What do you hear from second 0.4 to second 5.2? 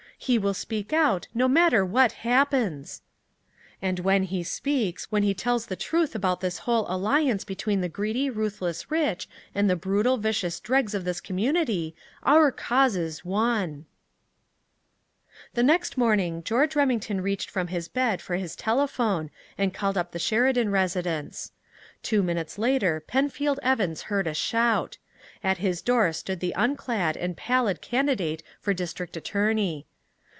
speak out, no matter what happens." "And when he speaks,